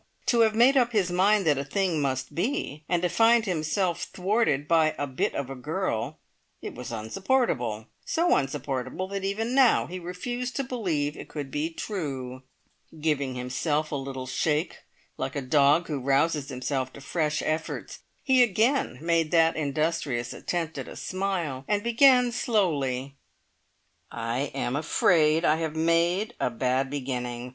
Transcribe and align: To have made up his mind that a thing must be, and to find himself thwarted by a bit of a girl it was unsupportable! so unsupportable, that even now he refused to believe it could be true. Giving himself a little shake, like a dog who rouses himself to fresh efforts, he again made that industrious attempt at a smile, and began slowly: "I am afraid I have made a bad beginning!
To 0.25 0.39
have 0.39 0.55
made 0.55 0.77
up 0.77 0.93
his 0.93 1.11
mind 1.11 1.45
that 1.45 1.59
a 1.59 1.63
thing 1.63 2.01
must 2.01 2.33
be, 2.33 2.83
and 2.89 3.03
to 3.03 3.07
find 3.07 3.45
himself 3.45 4.01
thwarted 4.05 4.67
by 4.67 4.95
a 4.97 5.05
bit 5.05 5.35
of 5.35 5.47
a 5.51 5.55
girl 5.55 6.17
it 6.59 6.73
was 6.73 6.91
unsupportable! 6.91 7.85
so 8.03 8.33
unsupportable, 8.35 9.07
that 9.09 9.23
even 9.23 9.53
now 9.53 9.85
he 9.85 9.99
refused 9.99 10.55
to 10.55 10.63
believe 10.63 11.15
it 11.15 11.27
could 11.29 11.51
be 11.51 11.69
true. 11.69 12.41
Giving 12.99 13.35
himself 13.35 13.91
a 13.91 13.95
little 13.95 14.25
shake, 14.25 14.79
like 15.17 15.35
a 15.35 15.39
dog 15.43 15.87
who 15.87 15.99
rouses 15.99 16.49
himself 16.49 16.91
to 16.93 17.01
fresh 17.01 17.43
efforts, 17.43 17.99
he 18.23 18.41
again 18.41 18.97
made 19.03 19.29
that 19.29 19.55
industrious 19.55 20.33
attempt 20.33 20.79
at 20.79 20.87
a 20.87 20.95
smile, 20.95 21.63
and 21.67 21.83
began 21.83 22.31
slowly: 22.31 23.17
"I 24.09 24.49
am 24.55 24.75
afraid 24.75 25.45
I 25.45 25.57
have 25.57 25.75
made 25.75 26.33
a 26.39 26.49
bad 26.49 26.89
beginning! 26.89 27.49